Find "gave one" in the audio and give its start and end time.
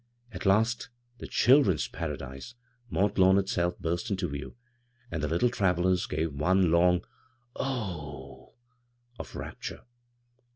6.07-6.71